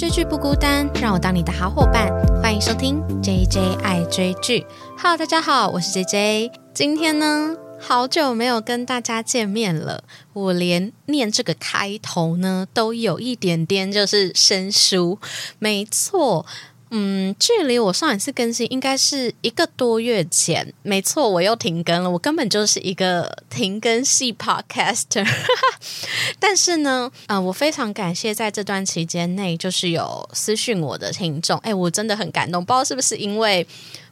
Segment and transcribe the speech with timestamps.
[0.00, 2.08] 追剧不孤单，让我当你的好伙伴。
[2.40, 4.64] 欢迎收听 J J 爱追剧。
[4.96, 6.52] Hello，大家好，我是 J J。
[6.72, 15.18] 今天呢，好久没有跟大家见面了，我连念这个开头呢，都有一点点就是生疏。
[15.58, 16.46] 没错。
[16.90, 20.74] 嗯，距离我上一次更新应该是一个多月前。
[20.82, 22.10] 没错，我又停更了。
[22.10, 25.24] 我根本就是一个停更系 podcaster。
[26.40, 31.56] 但是呢，呃，我非常感谢在这段期间内，就是有私讯我的听众。
[31.58, 32.64] 哎，我真的很感动。
[32.64, 33.66] 不知道是不是因为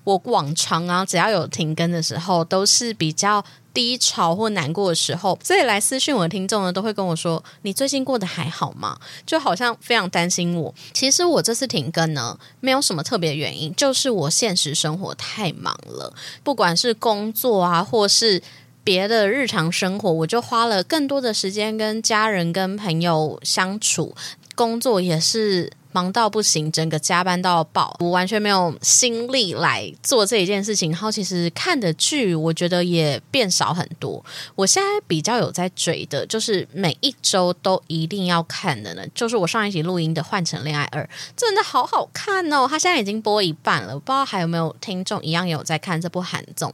[0.04, 3.44] 我往常啊，只要有停更的时候，都是比较。
[3.78, 10.74] 低潮或难过的时候，所以来私讯我的听众呢，都会跟我说：“你最近过得还好吗？”就好像非常担心我。
[10.92, 18.42] 其实我这次停更呢，没有什么特别原因，就是我现实生活太忙了，不管是工作啊，或是
[18.82, 24.12] 别的日常生活，我就花了更多的时间跟家人、跟朋友相处，
[24.56, 25.72] 工作也是。
[25.92, 30.90] 忙到不行，整个加班到爆，我完全没有心力来做这一件事情。
[30.90, 34.24] 然后其实看的剧，我觉得也变少很多。
[34.54, 41.02] 我现在比较有在追的，就是每一周都一定要看的呢，就是我上一集录音的《换成恋爱二》，
[41.36, 42.66] 真的好好看哦！
[42.68, 46.72] 它现在已经播一半了，不知道还有没有听众一样有在看这部韩综。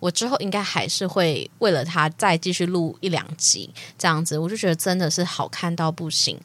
[0.00, 3.68] 我之后应该还是会为了他再继续录一两集
[3.98, 6.38] 这样子，我就觉得真的是好看到不行。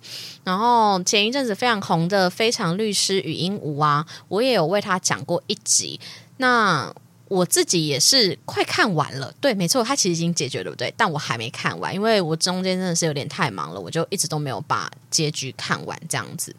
[0.44, 6.00] 然后前一阵子非常红的《非常律师语音五》啊，我也有为他讲过一集。
[6.38, 6.94] 那
[7.28, 10.94] 我自己也是快看完了，对，没错，他其实已经解决，对不对？
[10.98, 16.56] 但我还没看完，因为我中间真的是有点太忙了，我就一直都没有把结局看完这样子。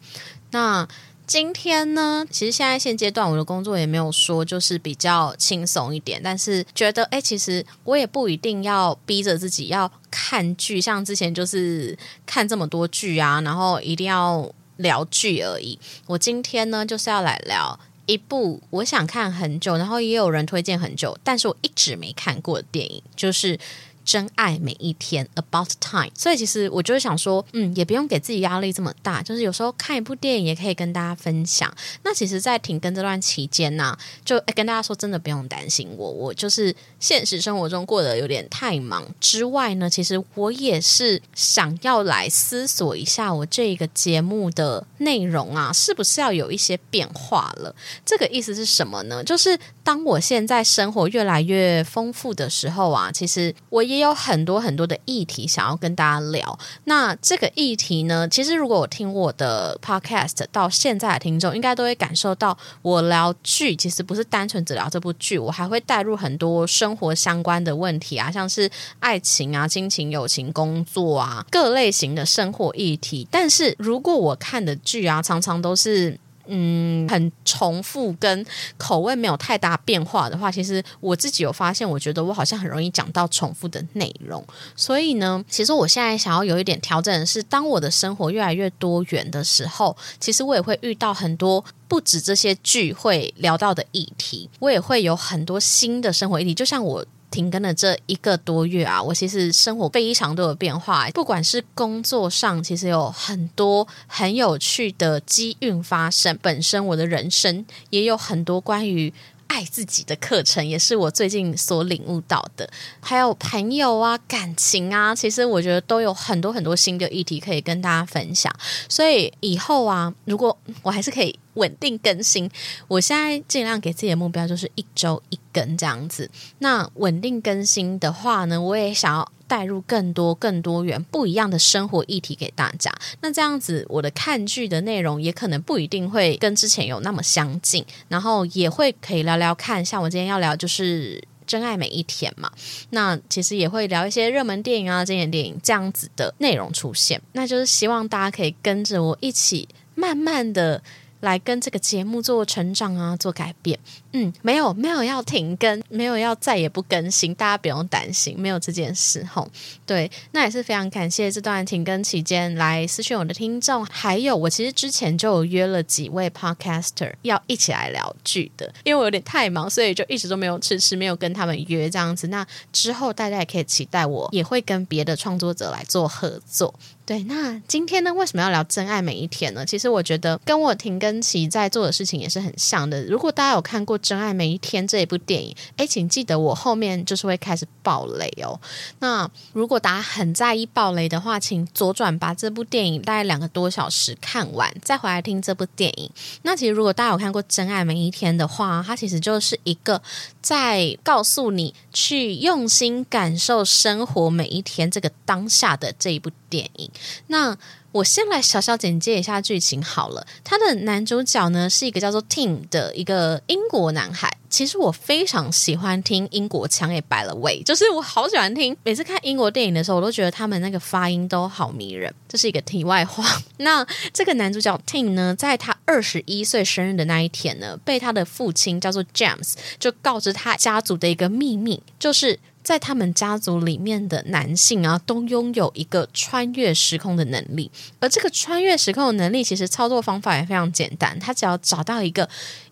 [0.51, 0.87] 那。
[1.27, 15.79] 今天呢，其实现在现阶段我的工作也没有说就是比较轻松一点，但是觉得哎，其实我也不一定要逼着自己要看剧，像之前就是看这么多剧啊，然后一定要聊剧而已。
[16.07, 23.59] 我今天呢就是要来聊一部我想看很久，然后也有人推荐很久，但是我一直没看过的电影，就是。
[24.05, 26.11] 真爱每一天，About Time。
[26.15, 31.75] 所以其实我就是想说，嗯，也不用给自己压力这么大，就是有时候看一部电影也可以跟大家分享。
[32.03, 39.03] 那其实，在停更这段期间呢，就跟大家说，真的不用担心我，我就是现实生活中过得有点太忙。
[39.19, 47.75] 之外呢，其实我也是想要来思索一下，我这个节目的内容啊，是不是要有一些变化了？
[48.05, 49.25] 这个意思是什么呢？
[49.25, 53.94] 就是当我现在生活越来越丰富的时候啊，其实我也。
[53.95, 56.59] 也有很多很多的议题想要跟大家聊。
[56.85, 73.27] 那这个议题呢，其实如果我听我的 podcast 到现在的听众，应该都会感受到，我聊剧其实不是单纯只聊这部剧，我还会带入很多生活相关的问题啊，像是爱情啊、亲情、友情、工作啊，各类型的生活议题。
[73.31, 76.19] 但是如果我看的剧啊，常常都是。
[76.47, 78.45] 嗯，很重复跟
[78.77, 84.45] 口味没有太大变化的话，其实我自己有发现，我觉得我好像很容易讲到重复的内容。
[84.77, 97.05] 所以呢，其实我现在想要有一点调整的是，当我的生活越来越多元的时候，其实我也会遇到很多不止这些聚会聊到的议题，我也会有很多新的生活议题，就像我。
[97.35, 106.39] 停更的这一个多月啊，我其实生活非常多的变化，不管是工作上，其实有很多很有趣的机运发生。
[106.41, 109.13] 本身我的人生也有很多关于。
[109.47, 112.69] 爱自己的课程也是我最近所领悟到的，
[112.99, 118.51] 还有朋友啊、感情啊，其实我觉得都有很多很多新的议题可以跟大家分享。
[118.89, 122.51] 所以以后啊，如果我还是可以稳定更新，
[122.89, 126.31] 我现在尽量给自己的目标就是一周一更这样子。
[126.59, 129.29] 那稳定更新的话呢，我也想要。
[129.47, 142.51] 带入更多、更多元、不一样的生活议题给大家，那这样子我的看剧的内容也可能不一定会跟之前有那么相近，然后也会可以聊聊看，像我今天要聊就是《真爱每一天》嘛，
[142.91, 150.83] 那其实也会聊一些热门电影啊、经典电影这样子的内容出现，那就是希望大家可以跟着我一起慢慢的。
[151.25, 153.79] 来跟这个节目做成长啊，做改变。
[154.13, 159.51] 嗯，没有没有要停更，没有要再也不更新，大家不用担心，没有这件事吼。
[159.85, 172.29] 对，那也是非常感谢这段停更期间来私讯我的听众，还有我其实之前就有约了几位 podcaster 要一起来聊剧的，因为我有点太忙，所以就一直都没有迟迟没有跟他们约这样子。
[172.29, 176.73] 那之后大家也可以期待我也会跟别的创作者来做合作。
[177.05, 179.67] 对，那今天呢，为什么要聊真爱每一天呢？
[179.67, 181.25] 其实我觉得跟我停更。
[181.25, 183.03] 期在做的事情也是很像的。
[183.07, 188.61] 如果大家有看过《真爱每一天》这一部电影，诶，请记得我后面就是会开始爆雷哦。
[188.99, 196.11] 那如果大家很在意爆雷的话，请左转把这部电影大概两个多小时看完，再回来听这部电影。
[196.43, 200.03] 那其实如果大家有看过《真爱每一天》的话，它其实就是一个
[200.43, 206.89] 在告诉你去用心感受生活每一天这个当下的这一部电影。
[207.27, 207.57] 那
[207.91, 210.25] 我先来小小简介一下剧情好了。
[210.45, 214.37] 他的男主角呢是一个叫做 Tim 的一个英国男孩。
[214.49, 218.77] 其实我非常喜欢听英国腔，也摆了位，就是我好喜欢听。
[218.85, 222.13] 每次看英国电影的时候，我都觉得他们那个发音都好迷人。
[222.29, 223.25] 这是一个题外话。
[223.59, 232.39] 那这个男主角 Tim 呢，在他二十一岁生日的那一天呢，被他的父亲叫做 James 就告知他家族的一个秘密，就是。
[232.65, 237.71] 在他们家族里面的男性啊，都拥有一个穿越时空的能力。
[238.01, 241.17] 而这个穿越时空的能力，其实操作方法也非常简单。
[241.21, 242.29] 他只要找到一个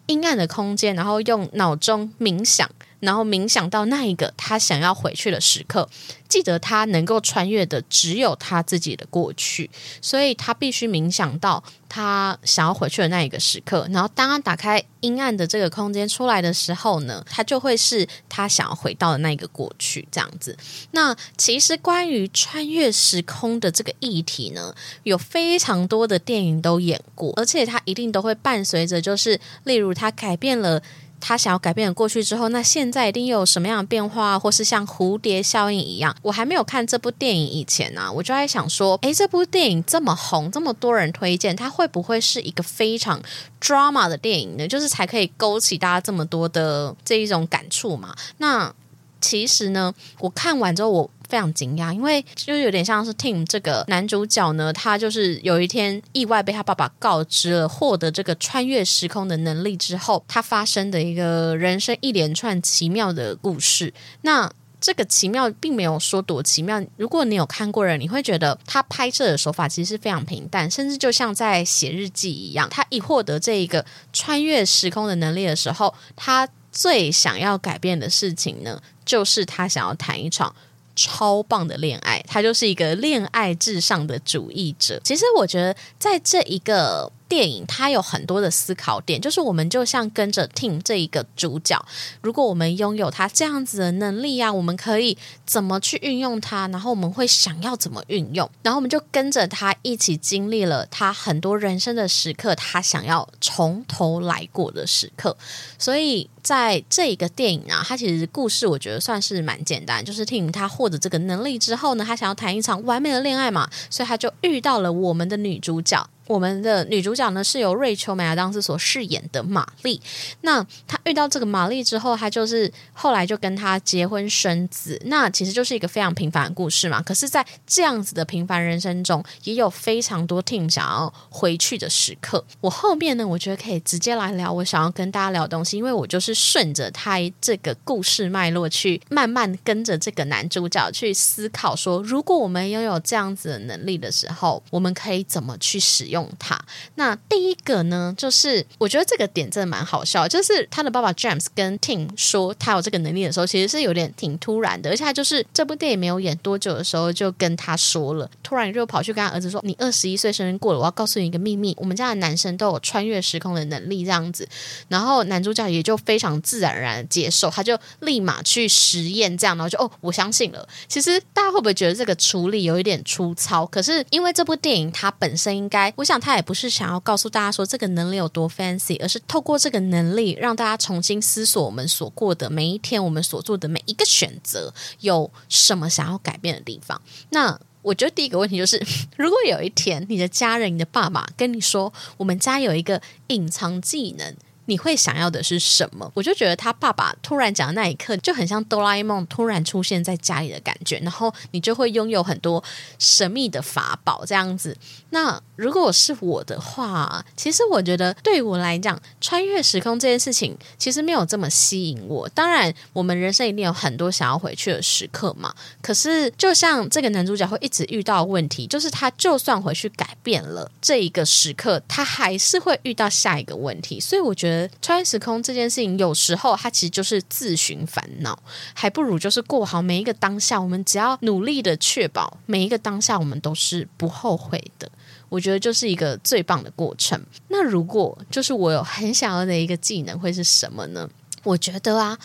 [0.07, 2.69] 阴暗的空间，然后用脑中冥想，
[3.03, 5.89] 然后冥想到那一个他想要回去的时刻。
[6.29, 9.69] 记得他能够穿越的只有他自己的过去，
[10.01, 13.87] 所以他必须冥想到他想要回去的那一个时刻。
[13.91, 20.09] 然后，当他打开阴暗的这个空间出来的时候呢，他就会是他想要回到的那一个过去。
[20.11, 20.57] 这样子。
[20.93, 30.83] 那其实关于穿越时空的这个议题呢，有非常多的电影都演过，而且它一定都会伴随着，就是例如他改变了。
[31.25, 36.15] 他想要改变过去之后，那现在一定又有什么样的变化，或是像蝴蝶效应一样？
[36.23, 43.23] 我还没有看这部电影以前呢，我就在想说，诶，这部电影这么红，这么多人推荐，它会不会是一个非常
[43.61, 44.67] drama 的电影呢？
[44.67, 48.15] 就是才可以勾起大家这么多的这一种感触嘛？
[48.39, 48.75] 那
[49.21, 51.11] 其实呢，我看完之后我。
[51.33, 63.95] 非常惊讶，因为就有点像是 Tim 这个男主角呢，他就是有一天意外被他爸爸告知了获得这个穿越时空的能力之后，他发生的一个人生一连串奇妙的故事。
[64.21, 72.69] 那这个奇妙并没有说多奇妙，如果你有看过人，你会觉得他拍摄的手法其实是非常平淡，甚至就像在写日记一样。
[72.69, 73.83] 他一获得这一个
[74.13, 80.55] 穿越时空的能力的时候，他最想要改变的事情呢，就是他想要谈一场。
[80.95, 85.01] 超棒的恋爱，他就是一个恋爱至上的主义者。
[85.05, 87.11] 其实我觉得，在这一个。
[87.33, 91.83] 电影它有很多的思考点，就是我们就像跟着 Tim 这一个主角，
[92.21, 96.69] 如果我们拥有他这样子的能力啊，我们可以怎么去运用它？
[96.69, 98.51] 然后我们会想要怎么运用？
[98.63, 105.35] 然后我们就跟着他一起经历了他很多人生的时刻，他想要从头来过的时刻。
[105.79, 116.07] 所以在这一个电影啊，它其实故事我觉得算是蛮简单，就是 Tim 他获得这个能力之后呢，他想要谈一场完美的恋爱嘛，所以他就遇到了我们的女主角。
[116.27, 120.01] 我们的女主角呢是由瑞秋·梅亚当斯所饰演的玛丽。
[120.43, 125.01] 那她遇到这个玛丽之后，她就是后来就跟她结婚生子。
[125.07, 127.03] 那其实就是一个非常平凡的故事嘛。
[127.03, 132.45] 可是，在这样子的平凡人生中，也有非常多 team 想要回去的时刻。
[132.61, 146.12] 我后面呢，我觉得可以直接来聊我想要跟大家聊的东西，因为我就是顺着他这个故事脉络去慢慢跟着这个男主角去思考，说如果我们拥有这样子的能力的时候，我们可以怎么去使。
[146.39, 146.61] 他
[146.97, 164.49] 那第一个呢，就是我觉得这个点真的蛮好笑，就是他的爸爸 James 跟 Tim 说他有这个能力的时候，其实是有点挺突然的，而且他就是这部电影没有演多久的时候就跟他说了，突然就跑去跟他儿子说：“你二十一岁生日过了，我要告诉你一个秘密，我们家的男生都有穿越时空的能力。”这样子，
[164.89, 170.69] 然后男主角也就非常自然而然接受，他就立马去实验，这样然后就哦，我相信了。
[170.89, 173.65] 其实大家会不会觉得这个处理有一点粗糙？
[173.67, 176.23] 可是因为这部电影它本身应该，我想。
[176.23, 187.03] 他也不是想要告诉大家说这个能力有多 fancy，而是透过这个能力让大家重新思索我们所过的每一天，我们所做的每一个选择有什么想要改变的地方。
[187.31, 188.81] 那我觉得第一个问题就是，
[189.19, 194.37] 如果有一天你的家人、你的爸爸跟你说，我们家有一个隐藏技能。
[194.67, 196.11] 你会想要的是什么？
[196.15, 202.63] 我就觉得他爸爸突然讲的那一刻，就很像哆啦 A 梦突然出现在家里的感觉，然后你就会拥有很多
[202.99, 204.77] 神秘的法宝这样子。
[205.11, 212.29] 那如果是我的话，其实我觉得对我来讲，穿越时空这件事情其实没有这么吸引我。
[212.29, 215.53] 当然，我们人生一定有很多想要回去的时刻嘛。
[215.83, 223.99] 可是，就像这个男主角会一直遇到问题，就是他就算回去改变了这一个时刻，他还是会遇到下一个问题。
[223.99, 224.52] 所以，我觉得。
[224.81, 228.39] 穿越时空这件事情，有时候它其实就是自寻烦恼，
[228.75, 230.61] 还不如就是过好每一个当下。
[230.61, 234.91] 我们只要努力的确保每一个当下，我们都是不后悔的。
[235.29, 237.21] 我觉得就是一个最棒的过程。
[237.49, 241.09] 那如果就是我有很想要的一个技能，会是什么呢？
[241.43, 242.19] 我觉得啊。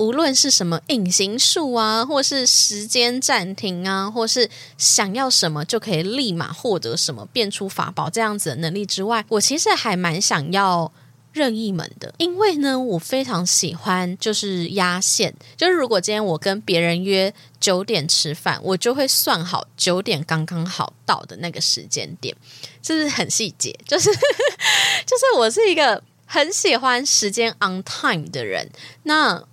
[0.00, 10.90] 无论是什么隐形术啊，或是时间暂停啊，或是想要什么就可以立马获得什么变出法宝这样子的能力之外，我其实还蛮想要
[11.32, 22.34] 任意门的，因为呢，我非常喜欢就是压线，就是如果今天我跟别人约九点吃饭，我就会算好九点刚刚好到的那个时间点，
[22.82, 24.10] 这是很细节，就是
[25.06, 28.68] 就是我是一个很喜欢时间 on time 的人，
[29.04, 29.44] 那。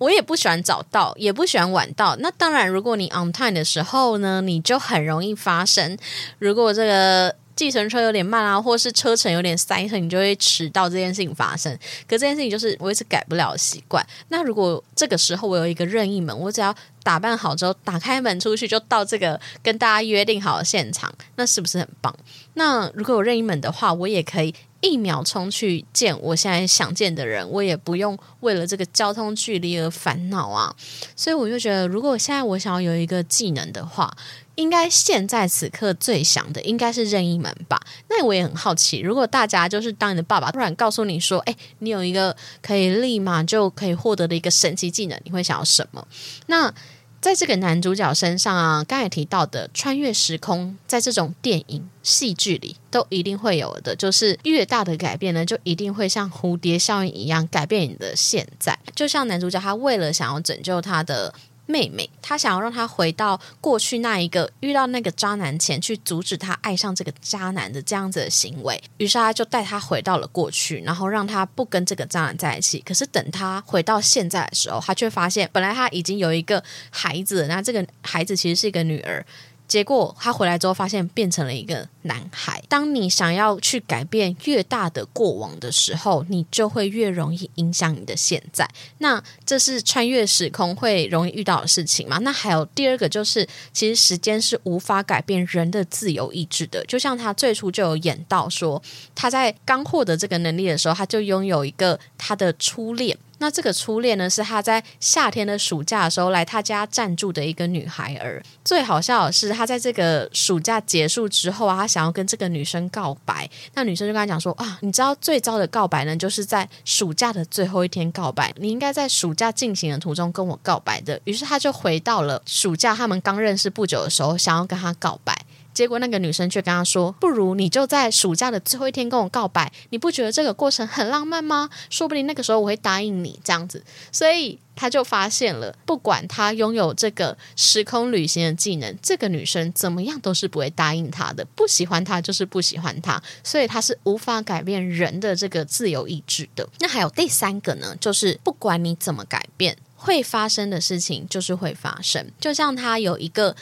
[0.00, 2.16] 我也不喜欢早到，也不喜欢晚到。
[2.20, 5.94] 那当然，如果你 on time 的时候呢，你就很容易发生。
[6.38, 10.90] 如果这个计程车有点慢啊，或是车程有点塞车，你就会迟到。
[10.90, 11.72] 这件事情发生，
[12.08, 14.04] 可这件事情就是我一直改不了习惯。
[14.28, 16.74] 那如果这个时候我有一个任意门，我只要
[17.04, 22.12] 打扮好之后打开门出去，就到这个跟大家约定好的现场，那是不是很棒？
[22.54, 24.52] 那如果有任意门的话，我也可以。
[24.80, 30.74] 一秒钟去见我现在想见的人，我也不用为了这个交通距离而烦恼啊！
[31.14, 34.16] 所以我就觉得，如果现在我想要有一个技能的话，
[34.54, 37.80] 应该现在此刻最想的应该是任意门吧？
[38.08, 46.06] 那我也很好奇，如果大家就是当你的爸爸突然告诉你说：“哎，你有一个可以立马就可以获得的一个神奇技能，你会想要什么？”
[46.46, 46.72] 那
[47.20, 53.94] 在这个男主角身上啊，刚才提到的穿越时空，在这种电影、戏剧里都一定会有的。
[53.94, 58.78] 就是越大的改变呢，就一定会像蝴蝶效应一样改变你的现在。
[58.94, 61.34] 就像男主角，他为了想要拯救他的。
[61.70, 72.80] 妹妹，她想要让她回到过去那一个遇到那个渣男前去阻止她爱上这个渣男的这样子的行为，于是她就带她回到了过去，然后让她不跟这个渣男在一起。
[72.80, 79.24] 可是等她回到现在的时候，她却发现本来她已经有一个孩子，那这个孩子其实是一个女儿。
[79.70, 82.60] 结果他回来之后，发现变成了一个男孩。
[82.68, 88.68] 当你想要去改变越大的过往的时候，你就会越容易影响你的现在。
[88.98, 92.18] 那这是穿越时空会容易遇到的事情吗？
[92.18, 96.84] 那还有第二个，就是其实时间是无法改变人的自由意志的。
[96.86, 98.82] 就像他最初就有演到说，
[99.14, 103.16] 他在刚获得这个能力的时候，他就拥有一个他的初恋。
[103.40, 108.42] 那这个初恋呢，是他在夏天的暑假的时候来他家暂住的一个女孩儿。
[108.62, 113.48] 最好笑的是，他在这个暑假结束之后啊，他想要跟这个女生告白。
[113.74, 118.52] 那女生就跟他讲说：“啊，你知道最糟的告白呢，就是在暑假的最后一天告白。
[118.58, 125.34] 你应该在暑假进行的途中跟我告白的。”于是他就回到了暑假他们刚认识不久的时候，想要跟他告白。
[125.72, 131.70] 结果那个女生却跟他说：“不如你就在暑假的最后一天跟我告白，你不觉得这个过程很浪漫吗？
[131.88, 146.68] 说不定那个时候我会答应你这样子。”所以他就发现了，不管他拥有这个时空旅行的技能，这个女生怎么样都是不会答应他的，不喜欢他就是不喜欢他，所以他是无法改变人的这个自由意志的。
[146.80, 152.30] 那还有第三个呢，就是不管你怎么改变，会发生的事情就是会发生。
[152.40, 153.54] 就像他有一个。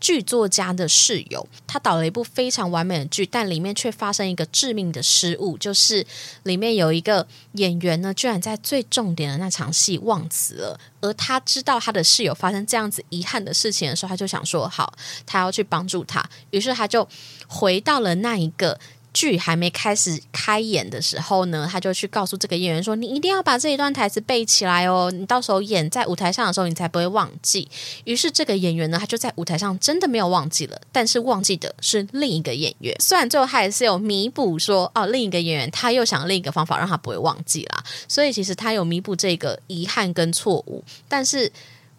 [0.00, 6.04] 剧作家的室友，他导了一部非常完美的剧，但里面却发生一个致命的失误，就是
[6.44, 10.80] 里面有一个演员呢，居然在最重点的那场戏忘词了。
[11.02, 14.92] 而他知道他的室友发生这样子遗憾的事情的时候，他就想说：好，
[15.26, 16.24] 他要去帮助他。
[16.50, 17.06] 于是他就
[17.46, 18.78] 回到了那一个。
[19.12, 27.68] 剧还没开始开演的时候呢，他就去告诉这个演员说：“你一定要把这一段台词背起来哦，你到时候演在舞台上的时候，你才不会忘记。”
[28.04, 32.94] 于是这个演员呢，他就在舞台上真的没有忘记了，但是忘记的是另一个演员。
[33.00, 41.50] 虽然最后他也是有弥补说：“哦，另一个演员他又想另一个方法让他不会忘记啦。”所以其实他有弥补这个遗憾跟错误，但是。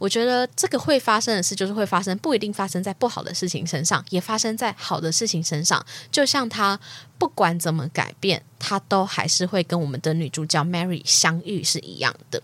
[0.01, 5.86] 我觉得这个会发生的事，就是会发生，不一定发生在不好的事情身上，也发生在好的事情身上。
[6.12, 6.79] 就像他
[7.22, 12.42] 不管怎么改变，他都还是会跟我们的女主角 Mary 相遇是一样的。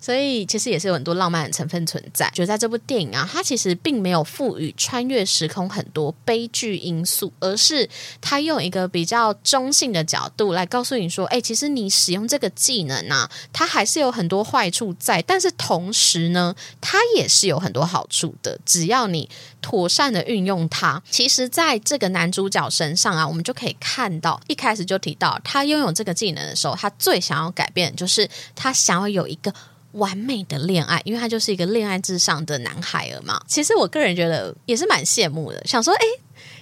[0.00, 2.30] 所以其实也是有很多浪漫的成分存在。
[2.32, 7.88] 就在这部电影啊，它其实并没有赋予穿越时空很多悲剧因素，而是
[8.20, 18.58] 它用一个比较中性的角度来告诉你说：，哎，其实你使用这个技能啊，它还是有很多坏处在，但是同时呢，它也是有很多好处的。
[18.64, 19.28] 只要你
[19.60, 29.52] 妥善的运用它，其实在这个男主角身上啊，我们就可以看到，一开始就提到他拥有这个技能的时候，他最想要改变，就是他想要有一个。
[29.92, 33.38] 完美的恋爱，因为他就是一个恋爱至上的男孩儿嘛。
[33.46, 36.04] 其实我个人觉得也是蛮羡慕的，想说，哎，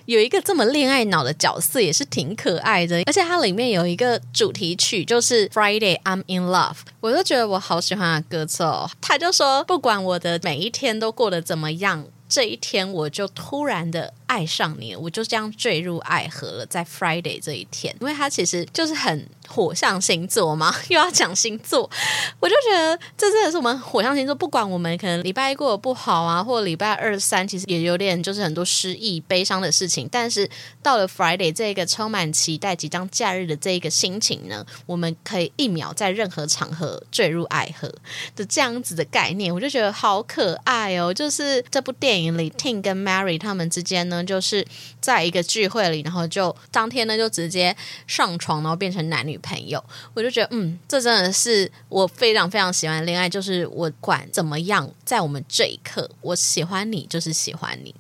[0.06, 3.00] 有一个这么恋爱脑的角色也是挺可爱的。
[3.06, 8.90] 而且它里面有一个主题曲，就是《Friday I'm in Love》，我就觉得我好喜欢的歌词哦。
[9.00, 16.66] 他就说，不管我的每一天都过得怎么样，这一天我就突然的爱上你，我就这样坠入爱河了。
[16.66, 21.90] 在 Friday 这一天，因为他其实就是很火象星座嘛， 又要讲星座，
[22.38, 30.48] 我就觉得这真的是我们火象星座，不管我们可能礼拜一过得不好啊，或礼拜二三其实也有点就是很多失意、悲伤的事情，但是
[30.80, 37.92] 到了 Friday 这个充满期待、即将假日的这一个心情呢，我们可以一秒在任何场合坠入爱河
[38.36, 41.12] 的这样子的概念，我就觉得好可爱哦！
[41.12, 44.66] 就是这部电影里，Ting 跟 Mary 他们之间呢，就是
[45.00, 49.82] 在一个聚会里，然后就当天呢就直接上床，然后变成男女朋友。
[50.14, 57.94] 我就觉得，嗯，这真的是我非常非常喜欢的恋爱，就是我管怎么样，在我们这一刻，我喜欢你就是喜欢你。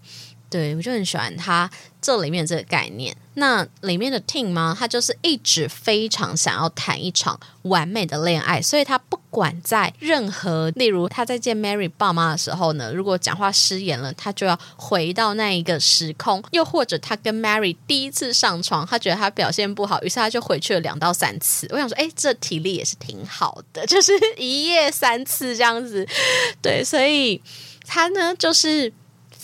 [0.48, 1.70] 对，我就很喜欢他
[2.02, 3.16] 这里面这个概念。
[3.40, 4.76] 那里面的 Tim 吗？
[4.78, 21.66] 他就是一直非常想要谈一场完美的恋爱，所以他不管在任何，例如他在见 Mary 爸妈的时候呢，如果讲话失言了，他就要回到那一个时空；又或者他跟 Mary 第一次上床，他觉得他表现不好，于是他就回去了两到三次。
[21.70, 26.06] 我想说，哎，这体力也是挺好的，就是一夜三次这样子。
[26.60, 27.42] 对，所以
[27.86, 28.92] 他呢，就是。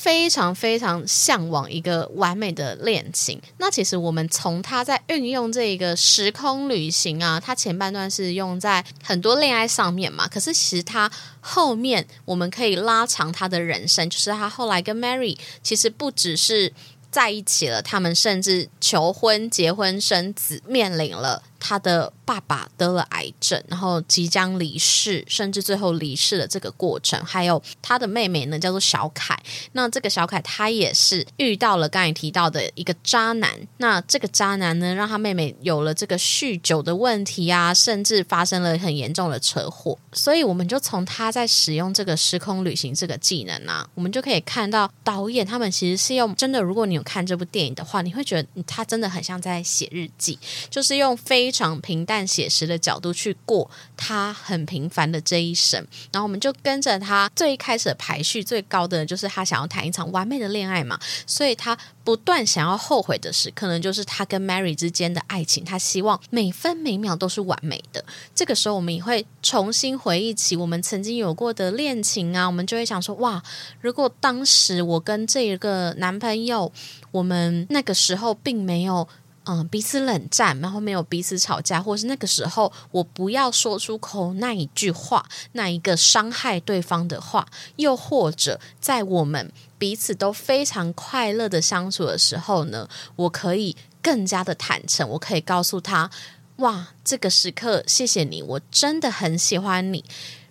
[0.07, 3.43] 非常非常向往一个完美的恋情。
[3.59, 10.29] 那其实我们从他在运用这个时空旅行啊，他前半段是用在很多恋爱上面嘛。
[10.29, 11.11] 可是其实他
[11.41, 16.73] 后面我们可以拉长他的人生，就是他后来跟 Mary 其实不只是
[17.11, 21.43] 在一起了，他们甚至求婚、结婚、生子，面临了。
[21.69, 29.37] 他的爸爸得了癌症，然后即将离世，甚至最后离世的这个过程，还有他的妹妹呢，叫做小凯。
[29.73, 33.51] 那这个小凯他也是遇到了刚才提到的一个渣男。
[33.79, 39.99] 那这个渣男呢，让他妹妹有了这个酗酒的问题啊，甚至发生了很严重的车祸。
[40.13, 46.63] 所以我们就从他在使用这个时空旅行这个技能啊，我们就可以看到导演他们其实是用真的。
[46.63, 50.39] 如果你有看这部电影的话，你会觉得他真的很像在写日记，
[50.71, 51.56] 就是用非。
[51.57, 55.81] 常平淡写实的角度去过他很平凡的这一生，
[56.13, 68.05] 然后我们就跟着他最开始排序最高的就是他想要谈一场完美的恋爱嘛，所以他不断想要后悔的事，可能就是他跟 Mary 之间的爱情，他希望每分每秒都是完美的。
[68.35, 73.43] 这个时候，我们也会重新回忆起我们曾经有过的恋情啊，我们就会想说：哇，
[73.81, 76.71] 如果当时我跟这个男朋友，
[77.11, 79.09] 我们那个时候并没有。
[79.49, 96.11] 嗯，彼此冷战，然后没有彼此吵架，或是那个时候我不要说出口那一句话，那一个伤害对方的话，又或者在我们彼此都非常快乐的相处的时候呢，我可以更加的坦诚，我可以告诉他，
[96.57, 100.05] 哇，这个时刻谢谢你，我真的很喜欢你。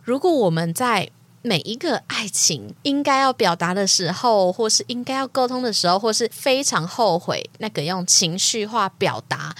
[0.04, 1.12] 如果我们在。
[1.46, 9.56] 每一个爱情应该要表达的时候，或是应该要沟通的时候，或是非常后悔那个用情绪化表达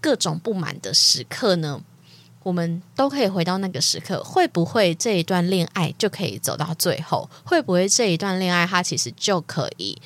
[0.00, 1.80] 各种不满的时刻呢？
[2.42, 7.30] 我们都可以回到那个时刻，会不会这一段恋爱就可以走到最后？
[7.44, 9.96] 会不会这一段恋爱它其实就可以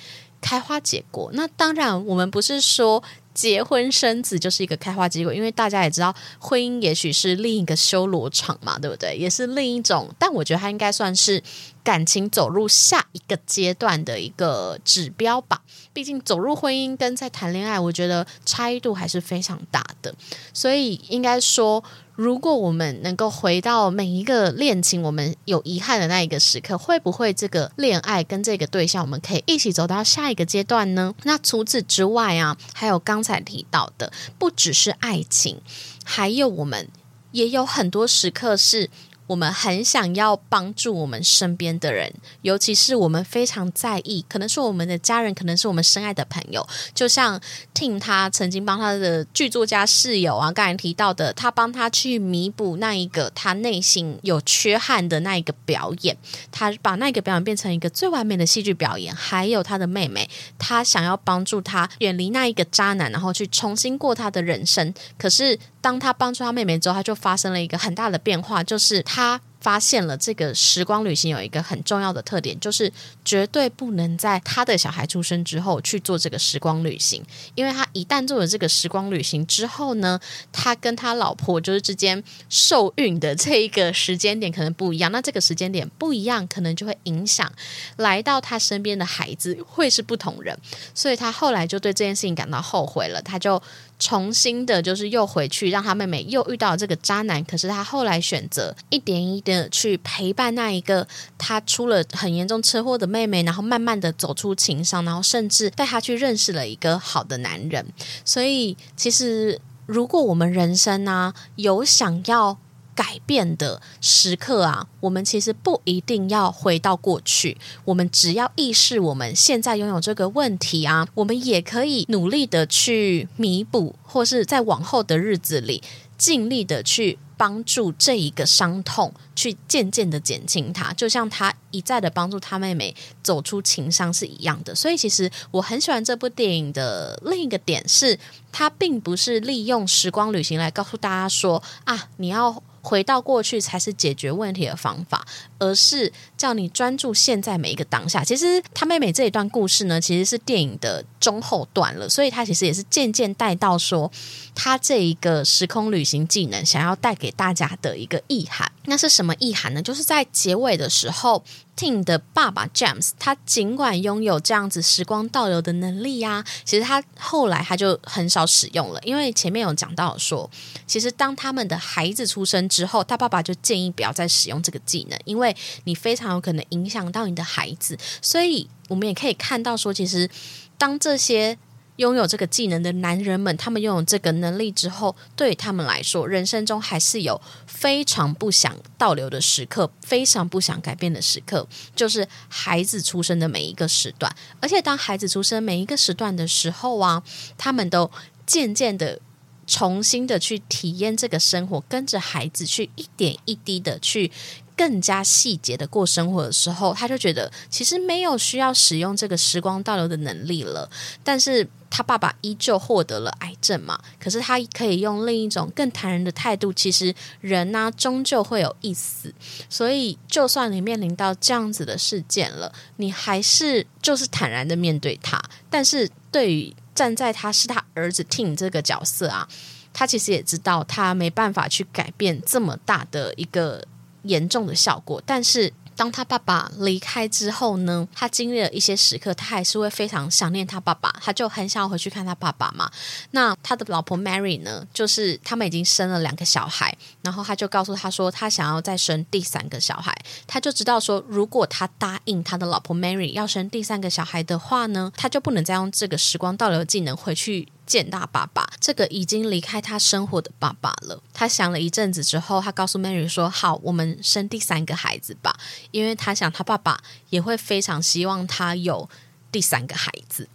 [0.42, 1.30] 开花结果？
[1.32, 3.02] 那当然，我们不是说。
[3.34, 9.16] 结婚生子就是一个开花结果，因为大家也知道，婚姻也许是另一个修罗场嘛，对不对？
[9.16, 11.42] 也是另一种，但我觉得它应该算是
[11.82, 15.60] 感情走入下一个阶段的一个指标吧。
[15.92, 20.14] 毕竟走入婚姻跟在谈恋爱，我觉得差异度还是非常大的，
[20.52, 21.82] 所以应该说。
[22.14, 31.14] 如果我们能够回到每一个恋情，我们有遗憾的那一个时刻，会不会这个恋爱跟这个对象，我们可以一起走到下一个阶段呢？
[31.22, 35.60] 那除此之外啊，还有刚才提到的，不只是爱情，
[36.04, 36.88] 还有我们
[37.30, 38.90] 也有很多时刻是。
[39.32, 46.66] 我们很想要帮助我们身边的人，尤其是我们非常在意，可能是我们的家人，可能是我们深爱的朋友。
[46.94, 47.40] 就像
[47.74, 56.14] Tim 他曾经帮他的剧作家室友啊，刚才提到的，他帮他去弥补那一个他内心有缺憾的那一个表演，
[56.50, 59.14] 他把那个表演变成一个最完美的戏剧表演。
[59.16, 64.92] 还有他的妹妹，他想要帮助他远离那一个渣男，然后去重新过他的人生。
[65.16, 69.42] 可是当他帮助他妹妹之后，他就发生了一个很大的变化，就是他。
[69.62, 72.92] 发现了这个时光旅行有一个很重要的特点，就是
[73.24, 77.22] 绝对不能在他的小孩出生之后去做这个时光旅行，
[77.54, 80.18] 因为他一旦做了这个时光旅行之后呢，
[80.50, 87.50] 他跟他老婆就是之间受孕的这一个时间点可能不一样，那这个时间点不一样，可能就会影响
[87.96, 90.58] 来到他身边的孩子会是不同人，
[90.92, 93.62] 所以他后来就对这件事情感到后悔了，他就。
[93.98, 97.44] 重新的，就是又回去，让他妹妹又遇到这个渣男。
[97.44, 101.06] 可是他后来选择一点一点去陪伴那一个
[101.38, 107.86] 他出了很严重车祸的妹妹，然后慢慢的走出情伤，然后甚至带他去认识了一个好的男人。
[108.24, 112.58] 所以，其实如果我们人生呢有想要
[112.94, 125.82] 改变的时刻啊，我们其实不一定要回到过去，我们只要意识我们现在拥有这个问题啊，我们也可以努力的去弥补，或是在往后的日子里
[126.18, 127.18] 尽力的去。
[127.42, 134.72] 帮助这一个伤痛去渐渐的减轻它，就像他一再的帮助他妹妹走出情伤是一样的。
[134.72, 138.16] 所以，其实我很喜欢这部电影的另一个点是，
[138.52, 142.62] 他并不是利用时光旅行来告诉大家说啊，你要。
[142.84, 145.24] 回到过去才是解决问题的方法，
[145.62, 148.24] 而是叫你专注现在每一个当下。
[148.24, 154.10] 其实他妹妹这一段故事呢，其实是电影的中后段了，所以他其实也是渐渐带到说，
[154.54, 158.70] 他这一个时空旅行技能想要带给大家的一个意涵。
[158.86, 159.80] 那是什么意涵呢？
[159.80, 161.44] 就是在结尾的时候。
[161.74, 170.48] Tim 的爸爸 James，他尽管拥有这样子时光倒流的能力呀，其实他后来他就很少使用了，因为前面有讲到说，
[170.86, 175.51] 其实当他们的孩子出生之后，他爸爸就建议不要再使用这个技能，因为
[175.84, 177.98] 你非常有可能影响到你的孩子。
[178.20, 180.28] 所以我们也可以看到说，其实
[180.76, 181.58] 当这些。
[181.96, 194.34] 拥有这个技能的男人们，他们拥有这个能力之后，对他们来说，人生中还是有非常不想倒流的时刻，非常不想改变的时刻，就是孩子出生的每一个时段。
[194.58, 197.22] 而且，当孩子出生每一个时段的时候啊，
[197.58, 198.10] 他们都
[198.46, 199.20] 渐渐的
[199.66, 204.32] 重新的去体验这个生活，跟着孩子去一点一滴的去。
[204.76, 210.88] 更加细节的过生活的时候，他就觉得其实没有需要使用这个时光倒流的能力了。
[211.22, 213.98] 但是他爸爸依旧获得了癌症嘛？
[214.18, 216.72] 可是他可以用另一种更坦然的态度。
[216.72, 219.32] 其实人呢，终究会有一死，
[219.68, 225.40] 所以就算你面临到这样子的事件了，你还是就是坦然的面对他。
[225.68, 229.46] 但是对于站在他是他儿子 Tim 这个角色啊，
[229.92, 233.86] 他其实也知道他没办法去改变这么大的一个。
[234.22, 238.08] 严重的效果，但是当他爸爸离开之后呢？
[238.14, 242.90] 他经历了一些时刻，他还是会非常想念他爸爸，他就很想要回去看他爸爸嘛。
[243.32, 244.86] 那他的老婆 Mary 呢？
[244.94, 250.16] 就是他们已经生了两个小孩，然后他就告诉他说，他想要再生第三个小孩。
[250.46, 257.68] 他就知道说，如果他答应他的老婆 Mary 要生第三个小孩的话呢，他就不能再用这个时光倒流技能回去。
[257.92, 261.22] 见大爸爸，这个已经离开他生活的爸爸了。
[261.34, 265.54] 他想了一阵子之后，他告诉 Mary 说：“好，我们生第三个孩子吧。”
[265.92, 269.10] 因为他想他爸爸也会非常希望他有
[269.50, 270.48] 第三个孩子。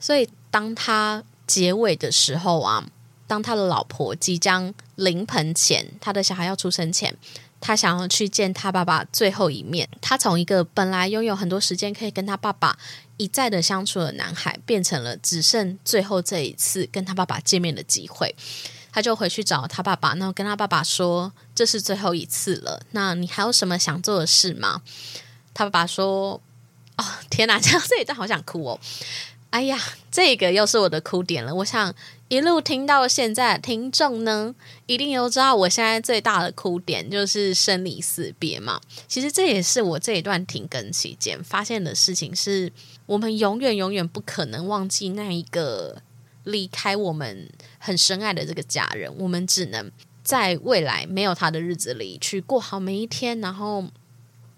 [0.00, 2.84] 所以当他结尾的时候啊，
[3.28, 7.16] 当他的老婆即将临盆前，他的小孩要出生前。
[7.60, 9.88] 他想要去见他爸爸最后一面。
[10.00, 12.78] 他从一个本来拥有很多时间可以跟他爸爸
[13.16, 18.34] 一再的相处的男孩，变成了只剩最后这一次跟他爸爸见面的机会。
[18.90, 24.82] 他就回去找他爸爸，然后跟他爸爸说：“这是最后一次了，那你还有什么想做的事吗？”
[25.52, 26.40] 他爸爸说
[26.96, 28.80] ：“哦，天哪，这样这一段好想哭哦。”
[29.50, 29.78] 哎呀，
[30.10, 31.54] 这个又是我的哭点了。
[31.54, 31.94] 我想
[32.28, 34.54] 一路听到现在，听众呢
[34.86, 38.78] 一定都知道，我现在最大的哭点就是生离死别嘛。
[39.06, 42.70] 其实这也是我这一段停更期间发现的事情，是
[43.06, 46.02] 我们永远永远不可能忘记那一个
[46.44, 49.10] 离开我们很深爱的这个家人。
[49.18, 49.90] 我们只能
[50.22, 53.86] 在未来没有他的日子里去过好每一天，然后。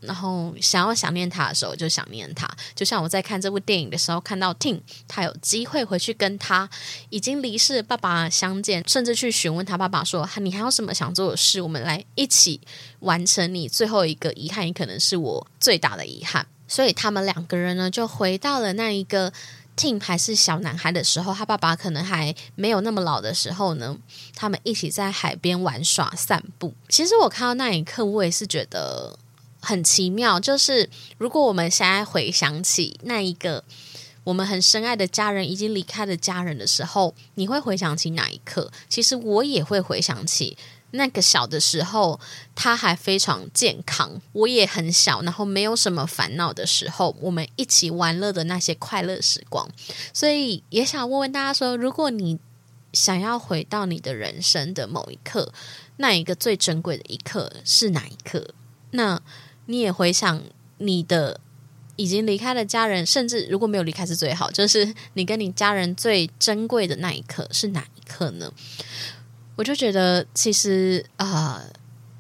[0.01, 2.49] 然后想要想念他的时候，就想念他。
[2.75, 6.69] 就像我在看这部电影的时候，看到 Tim，他有机会回去跟他
[7.11, 11.61] 已经离世的爸爸相见，甚至去询问他爸爸说：“你还有什么想做的事？
[11.61, 12.61] 我们来一起
[13.01, 19.33] 完成你最后一个遗憾，也可能是我最大的遗憾。”所以他们两个人呢，就回到了那一个
[19.77, 23.99] Tim 还是小男孩的时候，他爸爸可能还没有那么老的时候呢。
[24.35, 26.73] 他们一起在海边玩耍、散步。
[26.89, 29.19] 其实我看到那一刻，我也是觉得。
[29.61, 33.63] 很奇妙，就是如果我们现在回想起那一个
[34.25, 38.71] 我们很深爱的家人已经离开的家人的时候，你会回想起哪一刻？
[38.89, 40.57] 其实我也会回想起
[40.93, 42.19] 那个小的时候，
[42.55, 49.69] 他还非常健康，我也很小，然后没有什么烦恼的时候，我们一起玩乐的那些快乐时光。
[50.13, 52.39] 所以也想问问大家说，如果你
[52.93, 55.53] 想要回到你的人生的某一刻，
[55.97, 58.53] 那一个最珍贵的一刻是哪一刻？
[58.91, 59.23] 那
[59.71, 60.43] 你也回想
[60.79, 61.41] 你的
[61.95, 64.51] 已经离开了家人，甚至如果没有离开是最好。
[64.51, 68.53] 就是你跟你家人最珍贵的那一刻是哪一刻呢？
[69.57, 71.63] 我就觉得，其实啊，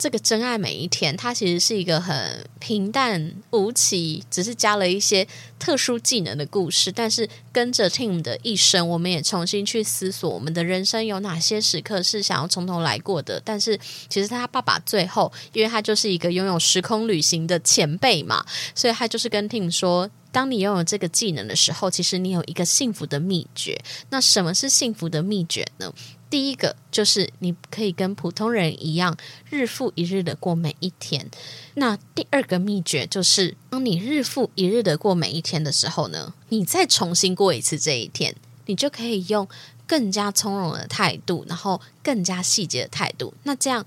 [0.01, 6.91] 这个真爱每一天，它其实是一个很平淡无奇，只是加了一些特殊技能的故事。
[6.91, 13.39] 但是跟着 Tim 的一生，我们也重新去思索我们的人生有哪些时刻是想要从头来过的。
[13.45, 18.43] 但是其实他爸爸最后，因为他就是一个拥有时空旅行的前辈嘛，
[18.75, 20.11] 所以他就是跟 Tim 说。
[20.33, 23.77] 当你拥有这个技能的时候，其实你有一个幸福的秘诀。
[24.11, 25.93] 那什么是幸福的秘诀呢？
[26.31, 29.19] 第一个就是你可以跟普通人一样，
[29.51, 31.29] 日复一日的过每一天。
[31.75, 38.35] 那第二个秘诀就是，当你日复一日的过每一天的时候呢，你再重新过一次这一天，
[38.67, 39.49] 你就可以用
[39.89, 43.35] 更加从容的态度，然后更加细节的态度。
[43.43, 43.85] 那这样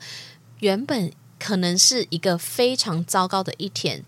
[0.60, 4.04] 原本可能是一个非常糟糕的一天。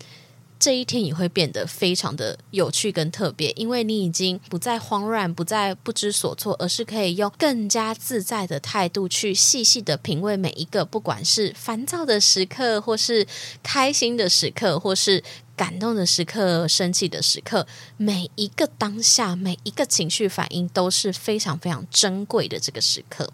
[0.58, 13.26] 这一天也会变得非常的有趣跟特别，因为你已经不再慌乱，不再不知所措，而是可以用更加自在的态度去细细的品味每一个，不管是烦躁的时刻，或是
[13.62, 15.22] 开心的时刻，或是
[15.54, 17.66] 感动的时刻、生气的时刻，
[17.96, 23.30] 每一个当下，每一个情绪反应都是非常非常珍贵的这个时刻，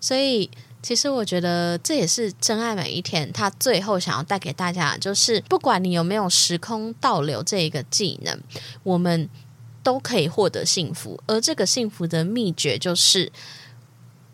[0.00, 0.50] 所以。
[0.82, 8.38] 其实我觉得这也是真爱每一天，他最后想要带给大家，就是不管你有没有时空倒流这一个技能，
[8.82, 9.30] 我们
[9.82, 11.22] 都可以获得幸福。
[11.26, 13.30] 而这个幸福的秘诀，就是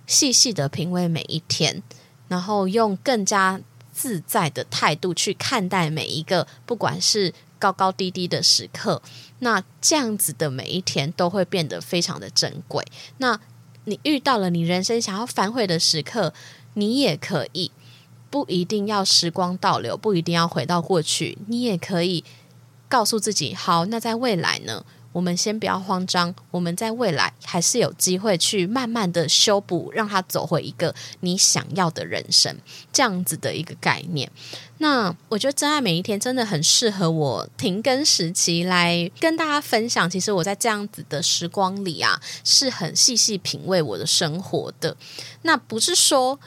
[0.07, 1.83] 细细的品味每一天，
[2.29, 3.61] 然后用更加
[3.93, 9.03] 自在的态度去看待每一个，不管是高高低低的时刻。
[9.41, 12.83] 那这样子的每一天都会变得非常的珍贵。
[13.19, 13.39] 那
[13.89, 16.33] 你遇到了你人生想要反悔的时刻，
[16.75, 17.71] 你也可以
[18.31, 22.23] 不一定要时光倒流，不一定要回到过去，你也可以
[22.89, 24.85] 告诉自己：好，那在未来呢？
[25.13, 32.57] 我们先不要慌张，我们在未来还是有机会去慢慢的修补，让他走回一个你想要的人生，
[32.93, 34.31] 这样子的一个概念。
[34.79, 40.09] 那我觉得真爱每一天真的很适合我停更时期来跟大家分享。
[40.09, 44.97] 其实我在这样子的时光里啊，是很细细品味我的生活的。
[45.43, 46.39] 那不是说。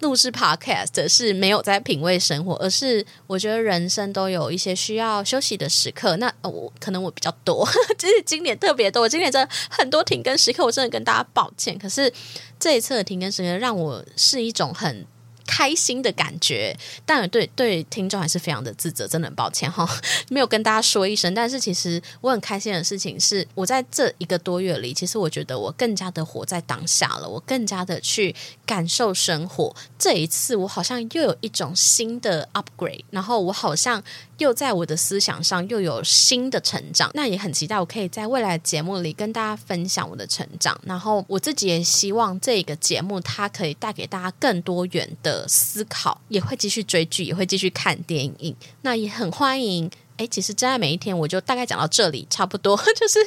[0.00, 6.16] 录制 Podcast 是没有在品味生活，而是我觉得人生都有一些需要休息的时刻。
[6.16, 9.02] 那我可能我比较多，就是今年特别多。
[9.02, 11.78] 我今年真的很多停更时刻，我真的跟大家抱歉。
[11.78, 12.12] 可是
[12.58, 15.06] 这一次的停更时刻让我是一种很。
[15.48, 19.88] 开心的感觉，但对对听众还是非常的自责，真的很抱歉哈，
[20.28, 21.32] 没有跟大家说一声。
[21.34, 29.74] 但是其实我很开心的事情是，我在这一个多月里，其实我觉得我更加的活在当下了，我更加的去感受生活。
[29.98, 34.02] 这一次我好像又有一种新的 upgrade，然后我好像
[34.36, 37.10] 又在我的思想上又有新的成长。
[37.14, 40.78] 那也很期待我可以在未来节目里跟大家分享我的成长。
[40.84, 45.37] 然后我自己也希望这个节目它可以带给大家更多元的。
[45.46, 48.56] 思考也会继续追剧，也会继续看电影。
[48.82, 49.90] 那也很欢迎。
[50.16, 52.76] 哎，其实真爱每一天，我就大概讲到这里，差不多。
[52.98, 53.20] 就是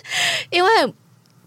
[0.50, 0.69] 因为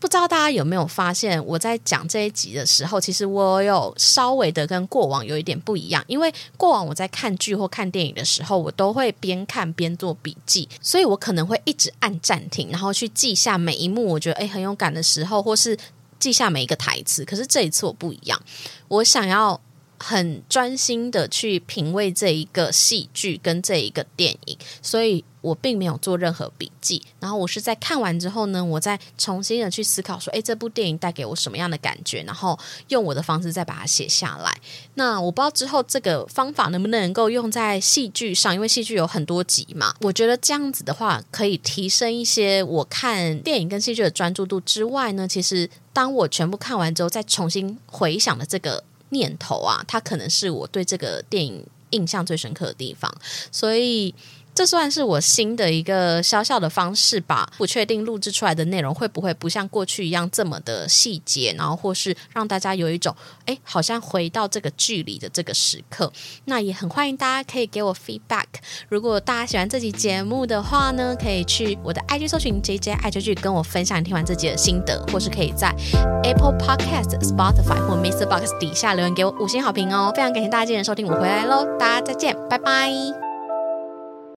[0.01, 6.03] 不知道大家有没有发现，我在讲这一集的时候，其实我有稍微的跟过往有一点不一样。
[6.07, 15.79] 因为过往我在看剧或看电影的时候，我都会边看边做笔记，所以我可能会一直按暂停，然后去记下每一幕我觉得哎很有感的时候，或是
[16.19, 17.23] 记下每一个台词。
[17.23, 18.43] 可是这一次我不一样，
[18.89, 19.61] 我想要。
[19.99, 27.03] 很专心的去品味这一个戏剧跟这一个电影，所以我并没有做任何笔记。
[27.21, 32.23] 然后我是在看完之后呢，我再重新的去思考说，诶，这部电影带给我什么样的感觉？
[32.25, 34.55] 然后用我的方式再把它写下来。
[34.95, 39.95] 那我不知道之后这个方法能不能够用在戏剧上，因为戏剧有很多集嘛。
[40.01, 48.83] 我觉得这样子的话，可以提升一些我看电影跟戏剧的专注度之外呢，其实当我全部看完之后，再重新回想的这个。
[49.15, 53.11] 念头啊，它可能是我对这个电影印象最深刻的地方，
[53.51, 54.15] 所以。
[54.55, 63.15] 这算是我新的一个小小的方式吧，不确定录制出来的内容会不会不像过去一样这么的细节，然后或是让大家有一种
[63.47, 66.13] 哎，好像回到这个距离的这个时刻。
[66.45, 68.47] 那也很欢迎大家可以给我 feedback。
[68.89, 75.75] 如果大家喜欢这集节目的话呢，可以去我的 IG 搜寻 JJ 爱追剧，跟我分享听完这集的心得，或是可以在
[76.23, 78.27] Apple Podcast、Spotify 或 Mr.
[78.27, 80.13] Box 底下留言给我五星好评哦。
[80.15, 83.34] 非常感谢大家今天收听，我回来喽，大家再见，拜拜。